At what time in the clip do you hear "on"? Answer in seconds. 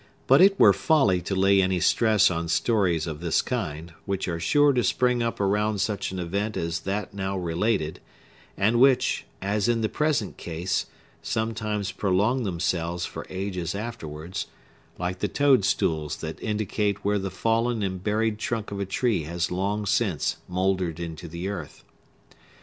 2.31-2.47